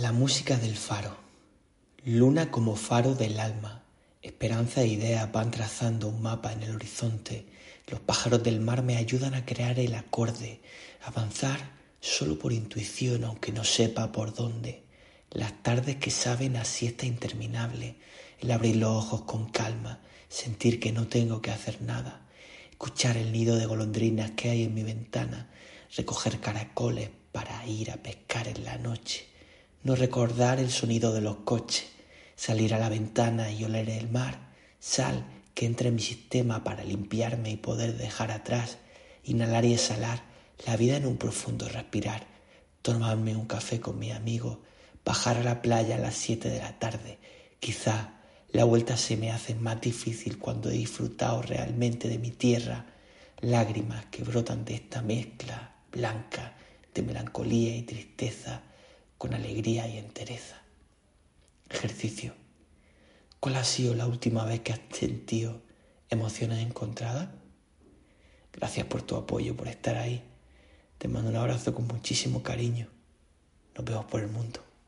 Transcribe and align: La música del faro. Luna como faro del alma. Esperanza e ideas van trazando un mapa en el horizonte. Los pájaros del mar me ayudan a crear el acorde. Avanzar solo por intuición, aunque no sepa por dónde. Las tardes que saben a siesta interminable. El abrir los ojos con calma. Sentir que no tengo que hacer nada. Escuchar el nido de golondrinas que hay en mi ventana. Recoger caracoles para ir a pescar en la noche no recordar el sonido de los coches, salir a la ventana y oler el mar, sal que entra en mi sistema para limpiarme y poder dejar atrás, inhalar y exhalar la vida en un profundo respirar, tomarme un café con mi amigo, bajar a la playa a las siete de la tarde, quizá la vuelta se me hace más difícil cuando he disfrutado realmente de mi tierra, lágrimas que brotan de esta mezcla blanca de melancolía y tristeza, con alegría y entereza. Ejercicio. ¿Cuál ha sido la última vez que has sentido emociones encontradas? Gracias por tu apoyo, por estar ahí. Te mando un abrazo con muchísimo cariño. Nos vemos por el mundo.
La 0.00 0.12
música 0.12 0.56
del 0.56 0.78
faro. 0.78 1.14
Luna 2.06 2.50
como 2.50 2.74
faro 2.74 3.14
del 3.14 3.38
alma. 3.38 3.82
Esperanza 4.22 4.80
e 4.80 4.86
ideas 4.86 5.30
van 5.30 5.50
trazando 5.50 6.08
un 6.08 6.22
mapa 6.22 6.54
en 6.54 6.62
el 6.62 6.74
horizonte. 6.74 7.44
Los 7.86 8.00
pájaros 8.00 8.42
del 8.42 8.60
mar 8.60 8.82
me 8.82 8.96
ayudan 8.96 9.34
a 9.34 9.44
crear 9.44 9.78
el 9.78 9.94
acorde. 9.94 10.62
Avanzar 11.04 11.72
solo 12.00 12.38
por 12.38 12.54
intuición, 12.54 13.24
aunque 13.24 13.52
no 13.52 13.62
sepa 13.62 14.10
por 14.10 14.32
dónde. 14.32 14.84
Las 15.32 15.62
tardes 15.62 15.96
que 15.96 16.10
saben 16.10 16.56
a 16.56 16.64
siesta 16.64 17.04
interminable. 17.04 17.96
El 18.38 18.52
abrir 18.52 18.76
los 18.76 18.96
ojos 18.96 19.22
con 19.24 19.50
calma. 19.50 20.00
Sentir 20.30 20.80
que 20.80 20.92
no 20.92 21.08
tengo 21.08 21.42
que 21.42 21.50
hacer 21.50 21.82
nada. 21.82 22.22
Escuchar 22.70 23.18
el 23.18 23.32
nido 23.32 23.56
de 23.56 23.66
golondrinas 23.66 24.30
que 24.30 24.48
hay 24.48 24.62
en 24.62 24.72
mi 24.72 24.82
ventana. 24.82 25.50
Recoger 25.94 26.40
caracoles 26.40 27.10
para 27.32 27.66
ir 27.66 27.90
a 27.90 27.98
pescar 27.98 28.48
en 28.48 28.64
la 28.64 28.78
noche 28.78 29.28
no 29.82 29.96
recordar 29.96 30.60
el 30.60 30.70
sonido 30.70 31.12
de 31.12 31.20
los 31.20 31.36
coches, 31.36 31.86
salir 32.36 32.74
a 32.74 32.78
la 32.78 32.88
ventana 32.88 33.50
y 33.50 33.64
oler 33.64 33.88
el 33.90 34.10
mar, 34.10 34.50
sal 34.78 35.24
que 35.54 35.66
entra 35.66 35.88
en 35.88 35.96
mi 35.96 36.02
sistema 36.02 36.64
para 36.64 36.84
limpiarme 36.84 37.50
y 37.50 37.56
poder 37.56 37.96
dejar 37.96 38.30
atrás, 38.30 38.78
inhalar 39.24 39.64
y 39.64 39.74
exhalar 39.74 40.22
la 40.66 40.76
vida 40.76 40.96
en 40.96 41.06
un 41.06 41.16
profundo 41.16 41.68
respirar, 41.68 42.26
tomarme 42.82 43.36
un 43.36 43.46
café 43.46 43.80
con 43.80 43.98
mi 43.98 44.10
amigo, 44.10 44.60
bajar 45.04 45.38
a 45.38 45.42
la 45.42 45.62
playa 45.62 45.96
a 45.96 45.98
las 45.98 46.14
siete 46.14 46.48
de 46.48 46.58
la 46.58 46.78
tarde, 46.78 47.18
quizá 47.58 48.20
la 48.52 48.64
vuelta 48.64 48.96
se 48.96 49.16
me 49.16 49.30
hace 49.30 49.54
más 49.54 49.80
difícil 49.80 50.38
cuando 50.38 50.70
he 50.70 50.74
disfrutado 50.74 51.40
realmente 51.40 52.08
de 52.08 52.18
mi 52.18 52.30
tierra, 52.30 52.86
lágrimas 53.40 54.06
que 54.06 54.24
brotan 54.24 54.64
de 54.64 54.74
esta 54.74 55.02
mezcla 55.02 55.76
blanca 55.92 56.56
de 56.94 57.02
melancolía 57.02 57.76
y 57.76 57.82
tristeza, 57.82 58.62
con 59.20 59.34
alegría 59.34 59.86
y 59.86 59.98
entereza. 59.98 60.62
Ejercicio. 61.68 62.32
¿Cuál 63.38 63.56
ha 63.56 63.64
sido 63.64 63.94
la 63.94 64.06
última 64.06 64.46
vez 64.46 64.60
que 64.60 64.72
has 64.72 64.80
sentido 64.94 65.60
emociones 66.08 66.66
encontradas? 66.66 67.28
Gracias 68.50 68.86
por 68.86 69.02
tu 69.02 69.16
apoyo, 69.16 69.54
por 69.54 69.68
estar 69.68 69.98
ahí. 69.98 70.22
Te 70.96 71.08
mando 71.08 71.28
un 71.28 71.36
abrazo 71.36 71.74
con 71.74 71.86
muchísimo 71.86 72.42
cariño. 72.42 72.88
Nos 73.76 73.84
vemos 73.84 74.06
por 74.06 74.22
el 74.22 74.28
mundo. 74.28 74.60